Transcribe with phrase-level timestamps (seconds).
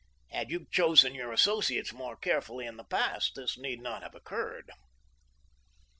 [0.31, 4.71] Had you chosen your associates more carefully in the past, this need not have occurred."